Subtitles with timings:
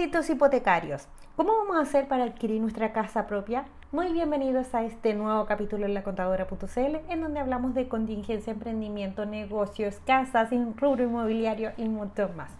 [0.00, 1.06] Créditos hipotecarios.
[1.36, 3.66] ¿Cómo vamos a hacer para adquirir nuestra casa propia?
[3.92, 9.26] Muy bienvenidos a este nuevo capítulo en la contadora.cl en donde hablamos de contingencia, emprendimiento,
[9.26, 12.50] negocios, casas, rubro inmobiliario y mucho más.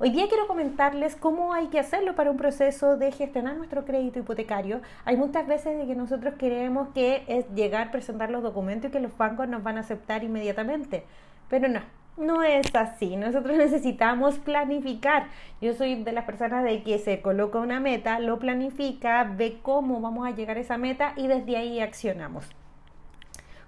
[0.00, 4.18] Hoy día quiero comentarles cómo hay que hacerlo para un proceso de gestionar nuestro crédito
[4.18, 4.82] hipotecario.
[5.06, 9.00] Hay muchas veces de que nosotros queremos que es llegar, presentar los documentos y que
[9.00, 11.06] los bancos nos van a aceptar inmediatamente,
[11.48, 11.80] pero no,
[12.16, 15.28] no es así, nosotros necesitamos planificar.
[15.60, 20.00] Yo soy de las personas de que se coloca una meta, lo planifica, ve cómo
[20.00, 22.48] vamos a llegar a esa meta y desde ahí accionamos.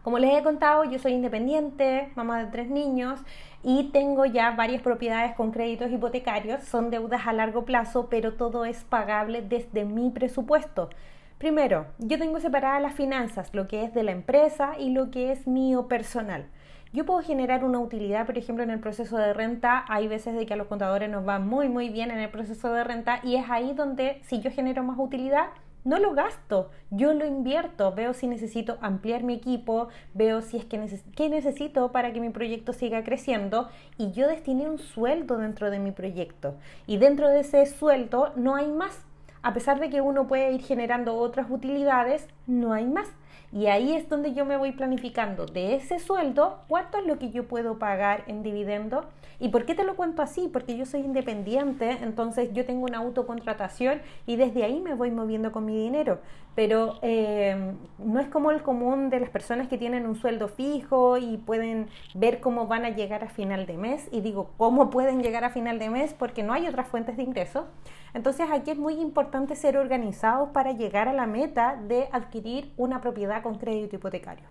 [0.02, 3.20] Como les he contado, yo soy independiente, mamá de tres niños
[3.62, 6.62] y tengo ya varias propiedades con créditos hipotecarios.
[6.64, 10.90] Son deudas a largo plazo, pero todo es pagable desde mi presupuesto.
[11.38, 15.32] Primero, yo tengo separadas las finanzas, lo que es de la empresa y lo que
[15.32, 16.46] es mío personal.
[16.92, 19.84] Yo puedo generar una utilidad, por ejemplo, en el proceso de renta.
[19.88, 22.72] Hay veces de que a los contadores nos va muy, muy bien en el proceso
[22.72, 25.48] de renta y es ahí donde si yo genero más utilidad,
[25.82, 30.64] no lo gasto, yo lo invierto, veo si necesito ampliar mi equipo, veo si es
[30.64, 30.80] que
[31.14, 35.80] qué necesito para que mi proyecto siga creciendo y yo destiné un sueldo dentro de
[35.80, 36.54] mi proyecto
[36.86, 39.04] y dentro de ese sueldo no hay más.
[39.44, 43.14] A pesar de que uno puede ir generando otras utilidades, no hay más.
[43.52, 47.30] Y ahí es donde yo me voy planificando de ese sueldo, cuánto es lo que
[47.30, 49.04] yo puedo pagar en dividendo.
[49.38, 50.48] ¿Y por qué te lo cuento así?
[50.52, 55.52] Porque yo soy independiente, entonces yo tengo una autocontratación y desde ahí me voy moviendo
[55.52, 56.18] con mi dinero.
[56.54, 61.18] Pero eh, no es como el común de las personas que tienen un sueldo fijo
[61.18, 64.08] y pueden ver cómo van a llegar a final de mes.
[64.12, 66.14] Y digo, ¿cómo pueden llegar a final de mes?
[66.14, 67.66] Porque no hay otras fuentes de ingreso.
[68.14, 73.00] Entonces aquí es muy importante ser organizados para llegar a la meta de adquirir una
[73.00, 74.44] propiedad con crédito hipotecario.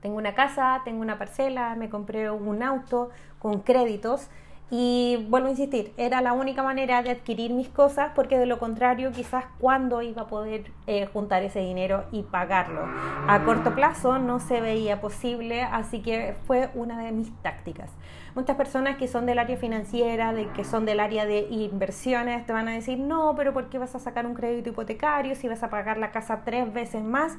[0.00, 4.28] Tengo una casa, tengo una parcela, me compré un auto con créditos
[4.70, 8.58] y vuelvo a insistir, era la única manera de adquirir mis cosas porque de lo
[8.58, 12.80] contrario quizás cuándo iba a poder eh, juntar ese dinero y pagarlo.
[13.28, 17.90] A corto plazo no se veía posible, así que fue una de mis tácticas.
[18.34, 22.52] Muchas personas que son del área financiera, de, que son del área de inversiones, te
[22.52, 25.62] van a decir, no, pero ¿por qué vas a sacar un crédito hipotecario si vas
[25.62, 27.36] a pagar la casa tres veces más?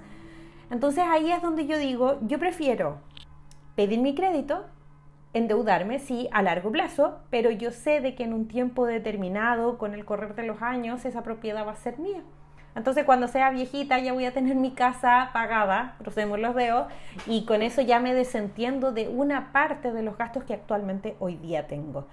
[0.69, 2.99] Entonces ahí es donde yo digo, yo prefiero
[3.75, 4.66] pedir mi crédito
[5.35, 9.94] endeudarme, sí, a largo plazo, pero yo sé de que en un tiempo determinado, con
[9.94, 12.22] el correr de los años, esa propiedad va a ser mía.
[12.73, 16.88] Entonces, cuando sea viejita, ya voy a tener mi casa pagada, crucemos los dedos,
[17.28, 21.35] y con eso ya me desentiendo de una parte de los gastos que actualmente hoy
[21.35, 22.07] día tengo.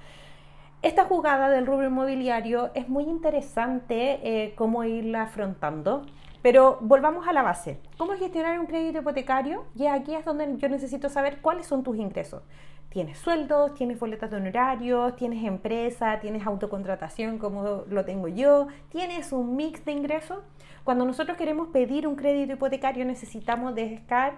[0.83, 6.07] Esta jugada del rubro inmobiliario es muy interesante eh, cómo irla afrontando.
[6.43, 7.79] Pero volvamos a la base.
[7.97, 9.65] ¿Cómo gestionar un crédito hipotecario?
[9.77, 12.43] Y aquí es donde yo necesito saber cuáles son tus ingresos.
[12.89, 19.33] Tienes sueldos, tienes boletas de honorarios, tienes empresa, tienes autocontratación como lo tengo yo, tienes
[19.33, 20.41] un mix de ingresos.
[20.85, 24.35] Cuando nosotros queremos pedir un crédito hipotecario necesitamos descar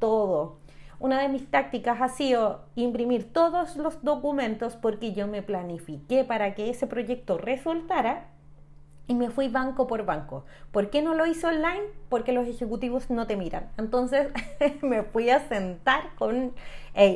[0.00, 0.56] todo.
[0.98, 6.54] Una de mis tácticas ha sido imprimir todos los documentos porque yo me planifiqué para
[6.54, 8.30] que ese proyecto resultara
[9.08, 10.44] y me fui banco por banco.
[10.72, 11.84] ¿Por qué no lo hice online?
[12.08, 13.70] Porque los ejecutivos no te miran.
[13.76, 14.28] Entonces
[14.82, 16.52] me fui a sentar con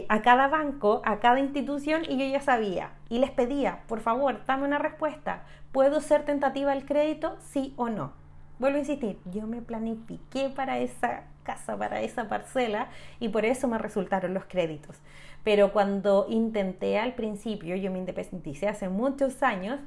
[0.08, 4.40] a cada banco, a cada institución y yo ya sabía y les pedía, por favor,
[4.46, 5.44] dame una respuesta.
[5.72, 7.36] ¿Puedo ser tentativa el crédito?
[7.40, 8.12] Sí o no.
[8.58, 13.68] Vuelvo a insistir, yo me planifiqué para esa casa, para esa parcela y por eso
[13.68, 14.98] me resultaron los créditos.
[15.44, 19.80] Pero cuando intenté al principio, yo me independicé hace muchos años,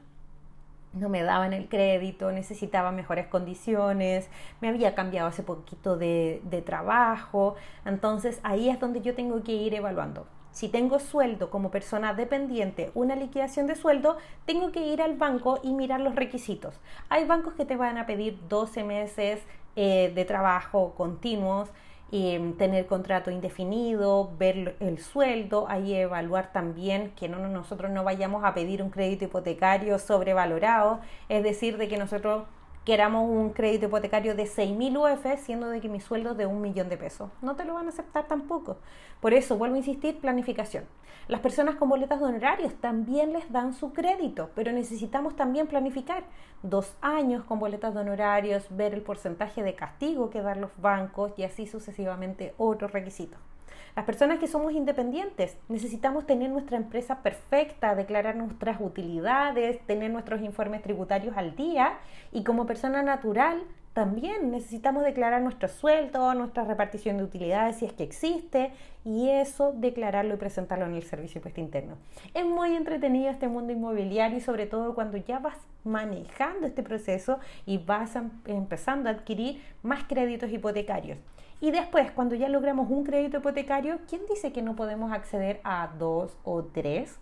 [0.93, 4.29] no me daban el crédito, necesitaba mejores condiciones,
[4.61, 7.55] me había cambiado hace poquito de, de, trabajo,
[7.85, 10.27] entonces ahí es donde yo tengo que ir evaluando.
[10.51, 15.59] Si tengo sueldo como persona dependiente, una liquidación de sueldo, tengo que ir al banco
[15.63, 16.79] y mirar los requisitos.
[17.09, 19.41] Hay bancos que te van a pedir 12 meses
[19.75, 21.69] eh, de trabajo continuos,
[22.57, 28.53] tener contrato indefinido, ver el sueldo, ahí evaluar también que no, nosotros no vayamos a
[28.53, 32.43] pedir un crédito hipotecario sobrevalorado, es decir, de que nosotros
[32.85, 36.61] queramos un crédito hipotecario de 6.000 UF, siendo de que mi sueldo es de un
[36.61, 37.29] millón de pesos.
[37.41, 38.77] No te lo van a aceptar tampoco.
[39.21, 40.83] Por eso, vuelvo a insistir, planificación.
[41.29, 46.25] Las personas con boletas de honorarios también les dan su crédito, pero necesitamos también planificar
[46.63, 51.31] dos años con boletas de honorarios, ver el porcentaje de castigo que dan los bancos
[51.37, 53.39] y así sucesivamente otros requisitos.
[53.95, 60.41] Las personas que somos independientes necesitamos tener nuestra empresa perfecta, declarar nuestras utilidades, tener nuestros
[60.41, 61.97] informes tributarios al día
[62.31, 67.93] y como persona natural también necesitamos declarar nuestro sueldo, nuestra repartición de utilidades si es
[67.93, 68.71] que existe
[69.05, 71.97] y eso declararlo y presentarlo en el servicio impuesto interno.
[72.33, 77.39] Es muy entretenido este mundo inmobiliario y sobre todo cuando ya vas manejando este proceso
[77.67, 78.15] y vas
[78.45, 81.19] empezando a adquirir más créditos hipotecarios.
[81.63, 85.89] Y después, cuando ya logramos un crédito hipotecario, ¿quién dice que no podemos acceder a
[85.97, 87.17] dos o tres?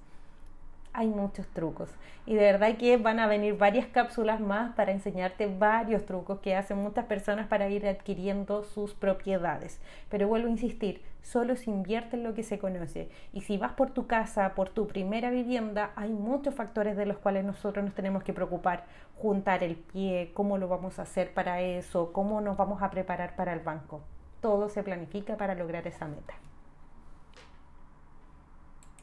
[0.93, 1.89] hay muchos trucos.
[2.25, 6.55] Y de verdad que van a venir varias cápsulas más para enseñarte varios trucos que
[6.55, 9.79] hacen muchas personas para ir adquiriendo sus propiedades.
[10.09, 13.09] Pero vuelvo a insistir, solo se invierte en lo que se conoce.
[13.33, 17.17] Y si vas por tu casa, por tu primera vivienda, hay muchos factores de los
[17.17, 18.85] cuales nosotros nos tenemos que preocupar.
[19.17, 23.35] Juntar el pie, cómo lo vamos a hacer para eso, cómo nos vamos a preparar
[23.35, 24.01] para el banco.
[24.41, 26.33] Todo se planifica para lograr esa meta.